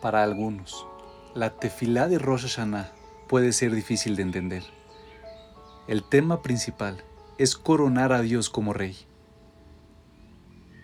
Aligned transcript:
Para 0.00 0.22
algunos, 0.22 0.86
la 1.34 1.50
tefilá 1.50 2.08
de 2.08 2.18
Rosh 2.18 2.42
Hashanah 2.42 2.90
puede 3.28 3.52
ser 3.52 3.74
difícil 3.74 4.16
de 4.16 4.22
entender. 4.22 4.62
El 5.88 6.02
tema 6.04 6.40
principal 6.40 7.04
es 7.36 7.54
coronar 7.54 8.12
a 8.12 8.22
Dios 8.22 8.48
como 8.48 8.72
rey. 8.72 8.96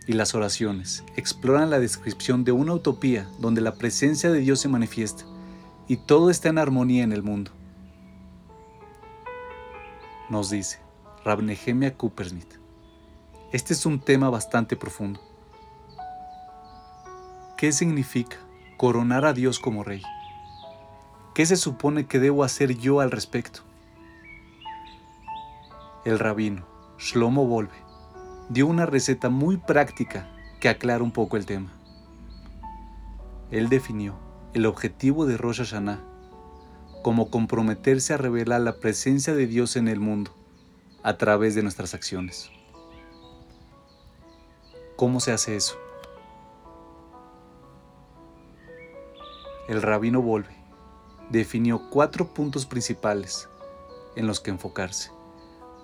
Y 0.06 0.12
las 0.12 0.34
oraciones 0.34 1.02
exploran 1.16 1.70
la 1.70 1.80
descripción 1.80 2.44
de 2.44 2.52
una 2.52 2.74
utopía 2.74 3.26
donde 3.40 3.62
la 3.62 3.74
presencia 3.74 4.30
de 4.30 4.40
Dios 4.40 4.60
se 4.60 4.68
manifiesta 4.68 5.24
y 5.88 5.96
todo 5.96 6.28
está 6.28 6.50
en 6.50 6.58
armonía 6.58 7.02
en 7.02 7.12
el 7.12 7.22
mundo. 7.22 7.52
Nos 10.28 10.50
dice 10.50 10.78
Rab 11.24 11.42
Nehemia 11.42 11.96
Este 13.52 13.72
es 13.72 13.86
un 13.86 13.98
tema 13.98 14.28
bastante 14.28 14.76
profundo. 14.76 15.20
¿Qué 17.56 17.72
significa 17.72 18.36
coronar 18.76 19.24
a 19.24 19.32
Dios 19.32 19.58
como 19.58 19.84
rey? 19.84 20.02
¿Qué 21.34 21.46
se 21.46 21.56
supone 21.56 22.06
que 22.06 22.18
debo 22.18 22.44
hacer 22.44 22.76
yo 22.78 23.00
al 23.00 23.10
respecto? 23.10 23.60
El 26.04 26.18
rabino 26.18 26.66
Shlomo 26.98 27.46
Volve 27.46 27.74
dio 28.48 28.66
una 28.66 28.86
receta 28.86 29.28
muy 29.28 29.56
práctica 29.56 30.28
que 30.60 30.68
aclara 30.68 31.02
un 31.02 31.12
poco 31.12 31.36
el 31.36 31.46
tema. 31.46 31.72
Él 33.50 33.68
definió 33.68 34.14
el 34.54 34.66
objetivo 34.66 35.26
de 35.26 35.36
Rosh 35.36 35.58
Hashanah 35.58 36.00
como 37.02 37.30
comprometerse 37.30 38.14
a 38.14 38.16
revelar 38.16 38.60
la 38.62 38.78
presencia 38.78 39.34
de 39.34 39.46
Dios 39.46 39.76
en 39.76 39.88
el 39.88 40.00
mundo 40.00 40.34
a 41.02 41.16
través 41.16 41.54
de 41.54 41.62
nuestras 41.62 41.94
acciones. 41.94 42.50
¿Cómo 44.96 45.20
se 45.20 45.32
hace 45.32 45.54
eso? 45.54 45.76
El 49.68 49.82
rabino 49.82 50.22
Volve 50.22 50.54
definió 51.30 51.90
cuatro 51.90 52.28
puntos 52.28 52.66
principales 52.66 53.48
en 54.14 54.26
los 54.26 54.40
que 54.40 54.50
enfocarse, 54.50 55.10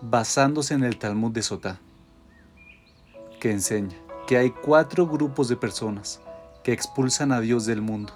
basándose 0.00 0.74
en 0.74 0.84
el 0.84 0.98
Talmud 0.98 1.33
de 1.33 1.42
Sotá, 1.42 1.80
que 3.41 3.50
enseña 3.50 3.97
que 4.27 4.36
hay 4.36 4.50
cuatro 4.50 5.06
grupos 5.06 5.48
de 5.48 5.56
personas 5.56 6.20
que 6.62 6.72
expulsan 6.72 7.33
a 7.33 7.41
Dios 7.41 7.66
del 7.66 7.83
mundo. 7.83 8.12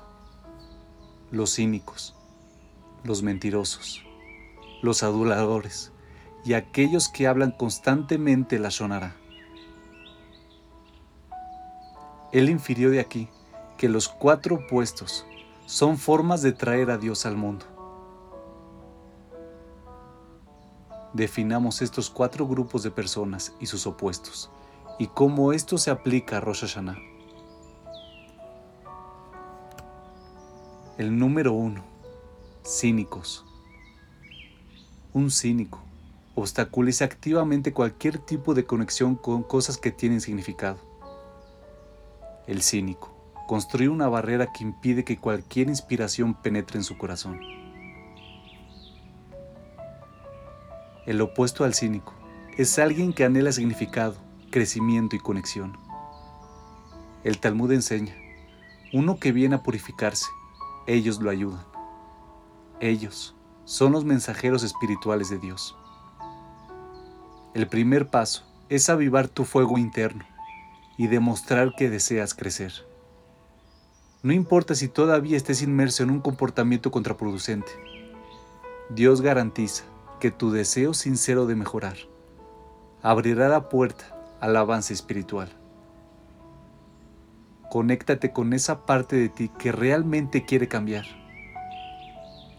Los 1.32 1.56
cínicos, 1.56 2.14
los 3.02 3.22
mentirosos, 3.22 4.04
los 4.82 5.02
aduladores 5.02 5.90
y 6.44 6.54
aquellos 6.54 7.08
que 7.08 7.26
hablan 7.26 7.50
constantemente 7.50 8.60
la 8.60 8.70
sonará. 8.70 9.16
Él 12.32 12.48
infirió 12.50 12.90
de 12.90 13.00
aquí 13.00 13.28
que 13.76 13.88
los 13.88 14.08
cuatro 14.08 14.56
opuestos 14.56 15.26
son 15.66 15.98
formas 15.98 16.42
de 16.42 16.52
traer 16.52 16.90
a 16.90 16.96
Dios 16.96 17.26
al 17.26 17.36
mundo. 17.36 17.66
Definamos 21.12 21.82
estos 21.82 22.08
cuatro 22.08 22.46
grupos 22.46 22.84
de 22.84 22.92
personas 22.92 23.52
y 23.58 23.66
sus 23.66 23.86
opuestos 23.86 24.48
y 24.98 25.08
cómo 25.08 25.52
esto 25.52 25.76
se 25.76 25.90
aplica 25.90 26.36
a 26.36 26.40
Rosh 26.40 26.60
Hashanah. 26.60 26.98
El 30.98 31.18
número 31.18 31.52
uno, 31.52 31.82
cínicos. 32.64 33.44
Un 35.12 35.30
cínico 35.30 35.80
obstaculiza 36.36 37.04
activamente 37.06 37.72
cualquier 37.72 38.18
tipo 38.18 38.54
de 38.54 38.66
conexión 38.66 39.16
con 39.16 39.42
cosas 39.42 39.78
que 39.78 39.90
tienen 39.90 40.20
significado. 40.20 40.78
El 42.46 42.62
cínico 42.62 43.15
construir 43.46 43.90
una 43.90 44.08
barrera 44.08 44.52
que 44.52 44.64
impide 44.64 45.04
que 45.04 45.18
cualquier 45.18 45.68
inspiración 45.68 46.34
penetre 46.34 46.78
en 46.78 46.84
su 46.84 46.98
corazón. 46.98 47.40
El 51.06 51.20
opuesto 51.20 51.64
al 51.64 51.74
cínico 51.74 52.14
es 52.56 52.78
alguien 52.78 53.12
que 53.12 53.24
anhela 53.24 53.52
significado, 53.52 54.16
crecimiento 54.50 55.14
y 55.14 55.20
conexión. 55.20 55.78
El 57.22 57.38
Talmud 57.38 57.70
enseña, 57.72 58.16
uno 58.92 59.18
que 59.18 59.30
viene 59.32 59.56
a 59.56 59.62
purificarse, 59.62 60.26
ellos 60.86 61.20
lo 61.20 61.30
ayudan. 61.30 61.64
Ellos 62.80 63.36
son 63.64 63.92
los 63.92 64.04
mensajeros 64.04 64.62
espirituales 64.62 65.28
de 65.28 65.38
Dios. 65.38 65.76
El 67.54 67.68
primer 67.68 68.08
paso 68.08 68.44
es 68.68 68.88
avivar 68.90 69.28
tu 69.28 69.44
fuego 69.44 69.78
interno 69.78 70.24
y 70.98 71.06
demostrar 71.06 71.72
que 71.76 71.88
deseas 71.88 72.34
crecer. 72.34 72.72
No 74.26 74.32
importa 74.32 74.74
si 74.74 74.88
todavía 74.88 75.36
estés 75.36 75.62
inmerso 75.62 76.02
en 76.02 76.10
un 76.10 76.18
comportamiento 76.18 76.90
contraproducente. 76.90 77.70
Dios 78.90 79.20
garantiza 79.20 79.84
que 80.18 80.32
tu 80.32 80.50
deseo 80.50 80.94
sincero 80.94 81.46
de 81.46 81.54
mejorar 81.54 81.96
abrirá 83.02 83.48
la 83.48 83.68
puerta 83.68 84.18
al 84.40 84.56
avance 84.56 84.92
espiritual. 84.92 85.48
Conéctate 87.70 88.32
con 88.32 88.52
esa 88.52 88.84
parte 88.84 89.14
de 89.14 89.28
ti 89.28 89.48
que 89.60 89.70
realmente 89.70 90.44
quiere 90.44 90.66
cambiar. 90.66 91.04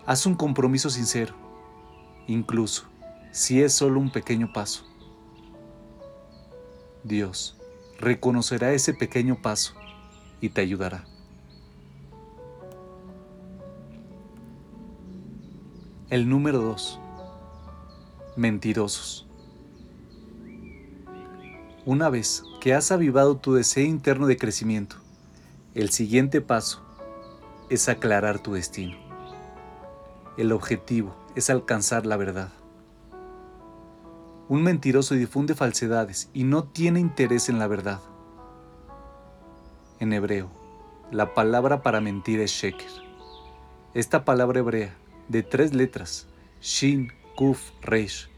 Haz 0.05 0.25
un 0.25 0.35
compromiso 0.35 0.89
sincero, 0.89 1.35
incluso 2.27 2.87
si 3.31 3.61
es 3.61 3.73
solo 3.73 3.99
un 3.99 4.09
pequeño 4.09 4.53
paso. 4.53 4.85
Dios 7.03 7.57
reconocerá 7.99 8.71
ese 8.71 8.93
pequeño 8.93 9.41
paso 9.41 9.73
y 10.39 10.47
te 10.47 10.61
ayudará. 10.61 11.16
El 16.09 16.29
número 16.29 16.61
2. 16.61 17.01
Mentirosos. 18.37 19.27
Una 21.85 22.07
vez 22.07 22.45
que 22.61 22.73
has 22.73 22.93
avivado 22.93 23.35
tu 23.35 23.53
deseo 23.55 23.83
interno 23.83 24.25
de 24.25 24.37
crecimiento, 24.37 24.95
el 25.75 25.89
siguiente 25.89 26.39
paso 26.39 26.81
es 27.69 27.89
aclarar 27.89 28.39
tu 28.39 28.53
destino. 28.53 28.95
El 30.37 30.53
objetivo 30.53 31.13
es 31.35 31.49
alcanzar 31.49 32.05
la 32.05 32.15
verdad. 32.15 32.53
Un 34.47 34.63
mentiroso 34.63 35.13
difunde 35.13 35.55
falsedades 35.55 36.29
y 36.33 36.45
no 36.45 36.63
tiene 36.63 37.01
interés 37.01 37.49
en 37.49 37.59
la 37.59 37.67
verdad. 37.67 37.99
En 39.99 40.13
hebreo, 40.13 40.49
la 41.11 41.33
palabra 41.33 41.81
para 41.81 41.99
mentir 41.99 42.39
es 42.39 42.51
sheker. 42.51 42.91
Esta 43.93 44.23
palabra 44.23 44.59
hebrea 44.59 44.95
de 45.27 45.43
tres 45.43 45.73
letras, 45.73 46.27
Shin, 46.61 47.11
Kuf, 47.35 47.71
Reish. 47.81 48.29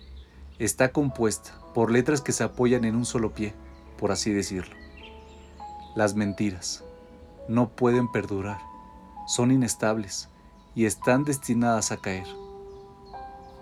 Está 0.58 0.92
compuesta 0.92 1.52
por 1.74 1.92
letras 1.92 2.22
que 2.22 2.32
se 2.32 2.44
apoyan 2.44 2.84
en 2.84 2.96
un 2.96 3.06
solo 3.06 3.34
pie, 3.34 3.54
por 3.98 4.12
así 4.12 4.34
decirlo. 4.34 4.76
Las 5.96 6.16
mentiras 6.16 6.84
no 7.48 7.70
pueden 7.70 8.12
perdurar, 8.12 8.60
son 9.28 9.52
inestables 9.52 10.30
y 10.76 10.86
están 10.86 11.24
destinadas 11.24 11.92
a 11.92 11.98
caer, 11.98 12.28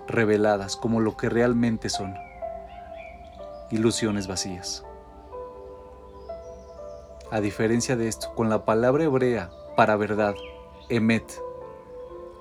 reveladas 0.07 0.75
como 0.75 0.99
lo 0.99 1.17
que 1.17 1.29
realmente 1.29 1.89
son, 1.89 2.15
ilusiones 3.71 4.27
vacías. 4.27 4.83
A 7.29 7.41
diferencia 7.41 7.97
de 7.97 8.07
esto, 8.07 8.33
con 8.35 8.49
la 8.49 8.63
palabra 8.63 9.03
hebrea 9.03 9.49
para 9.75 9.97
verdad, 9.97 10.35
emet, 10.89 11.41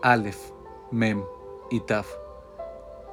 aleph, 0.02 0.55
Mem 0.92 1.24
y 1.68 1.80
Taf, 1.80 2.06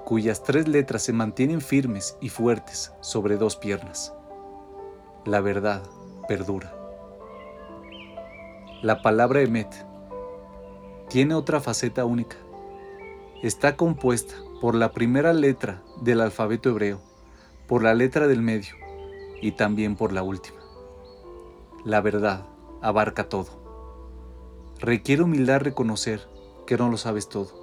cuyas 0.06 0.44
tres 0.44 0.68
letras 0.68 1.02
se 1.02 1.12
mantienen 1.12 1.60
firmes 1.60 2.16
y 2.22 2.30
fuertes 2.30 2.94
sobre 3.02 3.36
dos 3.36 3.56
piernas. 3.56 4.14
La 5.26 5.42
verdad 5.42 5.82
perdura. 6.28 6.72
La 8.84 9.02
palabra 9.02 9.42
Emet 9.42 9.74
tiene 11.10 11.34
otra 11.34 11.62
faceta 11.62 12.06
única. 12.06 12.38
Está 13.42 13.76
compuesta 13.76 14.36
por 14.62 14.76
la 14.76 14.92
primera 14.92 15.34
letra 15.34 15.82
del 16.00 16.22
alfabeto 16.22 16.70
hebreo, 16.70 17.02
por 17.68 17.82
la 17.82 17.96
letra 17.96 18.28
del 18.28 18.44
medio 18.44 18.76
y 19.42 19.54
también 19.54 19.96
por 19.96 20.14
la 20.14 20.22
última. 20.22 20.60
La 21.86 22.02
verdad 22.02 22.46
abarca 22.84 23.30
todo. 23.30 23.64
Requiere 24.80 25.24
humildad 25.24 25.62
reconocer 25.62 26.22
que 26.68 26.78
no 26.78 26.90
lo 26.90 26.98
sabes 26.98 27.30
todo 27.30 27.63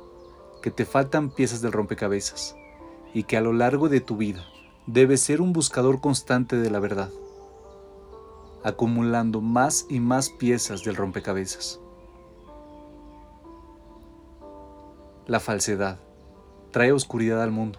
que 0.62 0.70
te 0.70 0.84
faltan 0.84 1.30
piezas 1.30 1.62
del 1.62 1.72
rompecabezas 1.72 2.54
y 3.14 3.24
que 3.24 3.36
a 3.36 3.40
lo 3.40 3.52
largo 3.52 3.88
de 3.88 4.00
tu 4.00 4.16
vida 4.16 4.44
debes 4.86 5.20
ser 5.20 5.40
un 5.40 5.52
buscador 5.52 6.00
constante 6.00 6.56
de 6.56 6.70
la 6.70 6.80
verdad, 6.80 7.10
acumulando 8.62 9.40
más 9.40 9.86
y 9.88 10.00
más 10.00 10.30
piezas 10.30 10.84
del 10.84 10.96
rompecabezas. 10.96 11.80
La 15.26 15.40
falsedad 15.40 16.00
trae 16.70 16.92
oscuridad 16.92 17.42
al 17.42 17.50
mundo. 17.50 17.78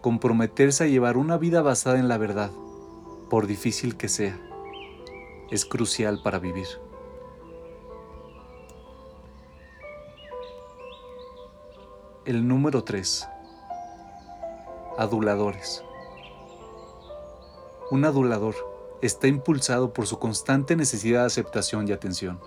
Comprometerse 0.00 0.84
a 0.84 0.86
llevar 0.86 1.16
una 1.16 1.36
vida 1.36 1.62
basada 1.62 1.98
en 1.98 2.08
la 2.08 2.18
verdad, 2.18 2.50
por 3.28 3.46
difícil 3.46 3.96
que 3.96 4.08
sea, 4.08 4.38
es 5.50 5.64
crucial 5.64 6.20
para 6.22 6.38
vivir. 6.38 6.66
El 12.26 12.46
número 12.46 12.84
3. 12.84 13.26
Aduladores. 14.98 15.82
Un 17.90 18.04
adulador 18.04 18.54
está 19.00 19.26
impulsado 19.26 19.94
por 19.94 20.06
su 20.06 20.18
constante 20.18 20.76
necesidad 20.76 21.20
de 21.20 21.26
aceptación 21.28 21.88
y 21.88 21.92
atención. 21.92 22.38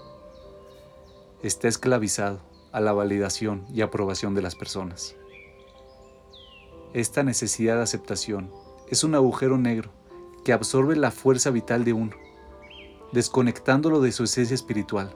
Está 1.42 1.68
esclavizado 1.68 2.40
a 2.72 2.82
la 2.82 2.94
validación 2.94 3.66
y 3.74 3.82
aprobación 3.82 4.36
de 4.36 4.44
las 4.44 4.54
personas. 4.54 5.16
Esta 6.94 7.24
necesidad 7.24 7.78
de 7.78 7.82
aceptación 7.82 8.52
es 8.90 9.04
un 9.04 9.16
agujero 9.16 9.58
negro 9.58 9.90
que 10.46 10.54
absorbe 10.54 10.96
la 10.96 11.10
fuerza 11.10 11.50
vital 11.50 11.84
de 11.84 11.94
uno, 11.94 12.16
desconectándolo 13.12 14.02
de 14.02 14.12
su 14.12 14.26
esencia 14.26 14.54
espiritual 14.54 15.16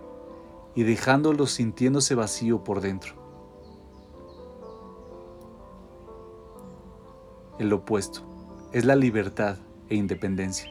y 0.74 0.81
dejándolo 0.81 1.45
sintiéndose 1.45 2.15
vacío 2.15 2.63
por 2.63 2.81
dentro. 2.81 3.26
El 7.59 7.74
opuesto 7.74 8.21
es 8.71 8.86
la 8.86 8.95
libertad 8.95 9.57
e 9.89 9.95
independencia. 9.95 10.69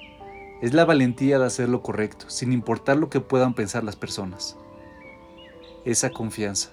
Es 0.62 0.72
la 0.72 0.84
valentía 0.84 1.36
de 1.40 1.46
hacer 1.46 1.68
lo 1.68 1.82
correcto, 1.82 2.30
sin 2.30 2.52
importar 2.52 2.96
lo 2.96 3.10
que 3.10 3.20
puedan 3.20 3.54
pensar 3.54 3.82
las 3.82 3.96
personas. 3.96 4.56
Esa 5.84 6.10
confianza 6.10 6.70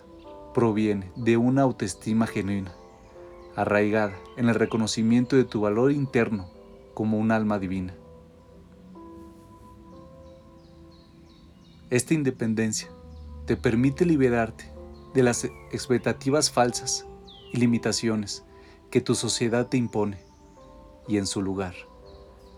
proviene 0.54 1.12
de 1.16 1.38
una 1.38 1.64
autoestima 1.64 2.28
genuina, 2.28 2.72
arraigada 3.56 4.14
en 4.38 4.50
el 4.50 4.56
reconocimiento 4.56 5.36
de 5.36 5.46
tu 5.46 5.62
valor 5.62 5.92
interno 5.92 6.48
como 6.94 7.18
un 7.18 7.32
alma 7.32 7.58
divina. 7.58 7.96
Esta 11.90 12.14
independencia 12.14 12.90
te 13.48 13.58
permite 13.58 14.06
liberarte 14.06 14.72
de 15.16 15.24
las 15.24 15.44
expectativas 15.72 16.52
falsas 16.52 17.08
y 17.52 17.58
limitaciones 17.58 18.46
que 18.94 19.02
tu 19.02 19.16
sociedad 19.16 19.70
te 19.70 19.78
impone 19.78 20.20
y 21.08 21.18
en 21.18 21.26
su 21.26 21.42
lugar, 21.42 21.74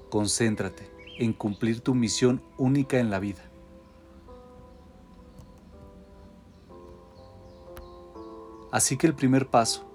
concéntrate 0.10 0.92
en 1.18 1.32
cumplir 1.32 1.80
tu 1.80 1.96
misión 1.96 2.44
única 2.58 3.00
en 3.00 3.10
la 3.10 3.20
vida. 3.20 3.42
Así 8.70 8.98
que 8.98 9.08
el 9.08 9.16
primer 9.16 9.48
paso 9.48 9.86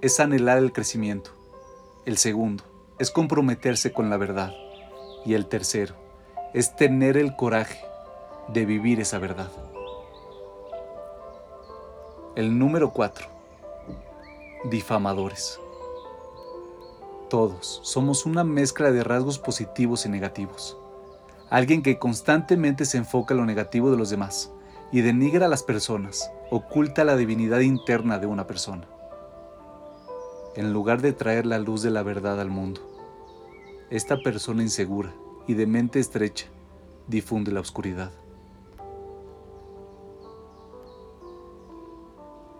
es 0.00 0.18
anhelar 0.18 0.58
el 0.58 0.72
crecimiento, 0.72 1.30
el 2.04 2.16
segundo 2.16 2.64
es 2.98 3.12
comprometerse 3.12 3.92
con 3.92 4.10
la 4.10 4.16
verdad 4.16 4.52
y 5.24 5.34
el 5.34 5.46
tercero 5.46 5.94
es 6.52 6.74
tener 6.74 7.16
el 7.16 7.36
coraje 7.36 7.78
de 8.48 8.66
vivir 8.66 8.98
esa 8.98 9.20
verdad. 9.20 9.52
El 12.34 12.58
número 12.58 12.90
cuatro, 12.92 13.28
difamadores. 14.64 15.60
Todos 17.28 17.80
somos 17.82 18.24
una 18.24 18.44
mezcla 18.44 18.92
de 18.92 19.02
rasgos 19.02 19.40
positivos 19.40 20.06
y 20.06 20.08
negativos. 20.08 20.78
Alguien 21.50 21.82
que 21.82 21.98
constantemente 21.98 22.84
se 22.84 22.98
enfoca 22.98 23.34
en 23.34 23.40
lo 23.40 23.46
negativo 23.46 23.90
de 23.90 23.96
los 23.96 24.10
demás 24.10 24.52
y 24.92 25.00
denigra 25.00 25.46
a 25.46 25.48
las 25.48 25.64
personas, 25.64 26.30
oculta 26.52 27.02
la 27.02 27.16
divinidad 27.16 27.60
interna 27.60 28.20
de 28.20 28.26
una 28.26 28.46
persona. 28.46 28.86
En 30.54 30.72
lugar 30.72 31.02
de 31.02 31.12
traer 31.12 31.46
la 31.46 31.58
luz 31.58 31.82
de 31.82 31.90
la 31.90 32.04
verdad 32.04 32.40
al 32.40 32.48
mundo, 32.48 32.80
esta 33.90 34.18
persona 34.18 34.62
insegura 34.62 35.12
y 35.48 35.54
de 35.54 35.66
mente 35.66 35.98
estrecha 35.98 36.46
difunde 37.08 37.50
la 37.50 37.60
oscuridad. 37.60 38.12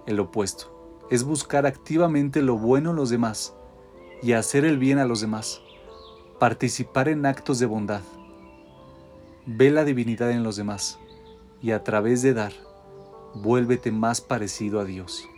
El 0.06 0.18
opuesto 0.18 1.06
es 1.08 1.22
buscar 1.22 1.66
activamente 1.66 2.42
lo 2.42 2.58
bueno 2.58 2.90
en 2.90 2.96
los 2.96 3.10
demás 3.10 3.54
y 4.22 4.32
hacer 4.32 4.64
el 4.64 4.78
bien 4.78 4.98
a 4.98 5.04
los 5.04 5.20
demás, 5.20 5.60
participar 6.38 7.08
en 7.08 7.26
actos 7.26 7.58
de 7.58 7.66
bondad. 7.66 8.02
Ve 9.46 9.70
la 9.70 9.84
divinidad 9.84 10.30
en 10.30 10.42
los 10.42 10.56
demás 10.56 10.98
y 11.62 11.70
a 11.70 11.84
través 11.84 12.22
de 12.22 12.34
dar, 12.34 12.52
vuélvete 13.34 13.92
más 13.92 14.20
parecido 14.20 14.80
a 14.80 14.84
Dios. 14.84 15.28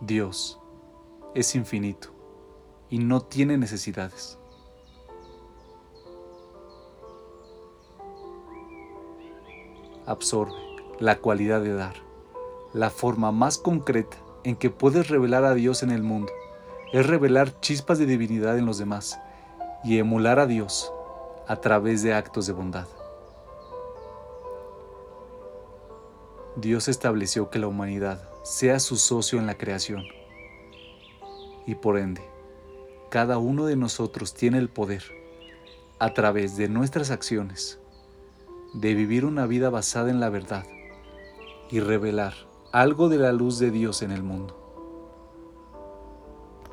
Dios 0.00 0.60
es 1.34 1.54
infinito 1.54 2.10
y 2.90 2.98
no 2.98 3.22
tiene 3.22 3.56
necesidades. 3.58 4.38
Absorbe 10.04 10.54
la 11.00 11.18
cualidad 11.18 11.62
de 11.62 11.74
dar, 11.74 11.94
la 12.72 12.90
forma 12.90 13.32
más 13.32 13.58
concreta 13.58 14.25
en 14.46 14.54
que 14.54 14.70
puedes 14.70 15.08
revelar 15.08 15.44
a 15.44 15.54
Dios 15.54 15.82
en 15.82 15.90
el 15.90 16.04
mundo 16.04 16.32
es 16.92 17.04
revelar 17.04 17.58
chispas 17.58 17.98
de 17.98 18.06
divinidad 18.06 18.56
en 18.56 18.64
los 18.64 18.78
demás 18.78 19.18
y 19.82 19.98
emular 19.98 20.38
a 20.38 20.46
Dios 20.46 20.92
a 21.48 21.56
través 21.56 22.04
de 22.04 22.14
actos 22.14 22.46
de 22.46 22.52
bondad. 22.52 22.86
Dios 26.54 26.86
estableció 26.86 27.50
que 27.50 27.58
la 27.58 27.66
humanidad 27.66 28.22
sea 28.44 28.78
su 28.78 28.96
socio 28.98 29.40
en 29.40 29.46
la 29.46 29.58
creación 29.58 30.04
y 31.66 31.74
por 31.74 31.98
ende, 31.98 32.22
cada 33.10 33.38
uno 33.38 33.66
de 33.66 33.74
nosotros 33.74 34.32
tiene 34.32 34.58
el 34.58 34.68
poder, 34.68 35.02
a 35.98 36.14
través 36.14 36.56
de 36.56 36.68
nuestras 36.68 37.10
acciones, 37.10 37.80
de 38.74 38.94
vivir 38.94 39.24
una 39.24 39.46
vida 39.46 39.70
basada 39.70 40.08
en 40.08 40.20
la 40.20 40.28
verdad 40.28 40.64
y 41.68 41.80
revelar 41.80 42.45
algo 42.72 43.08
de 43.08 43.18
la 43.18 43.32
luz 43.32 43.58
de 43.58 43.70
Dios 43.70 44.02
en 44.02 44.10
el 44.10 44.22
mundo. 44.22 44.65